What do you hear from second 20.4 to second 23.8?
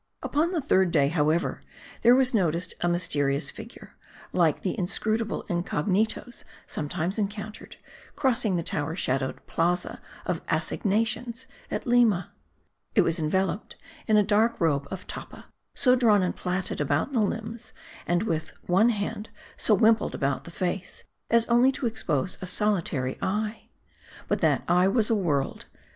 the face, as only to expose a solitary eye.